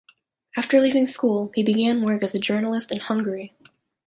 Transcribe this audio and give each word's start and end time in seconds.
After 0.57 0.81
leaving 0.81 1.05
school, 1.05 1.51
he 1.53 1.61
began 1.61 2.01
work 2.03 2.23
as 2.23 2.33
a 2.33 2.39
journalist 2.39 2.91
in 2.91 3.01
Hungary. 3.01 3.53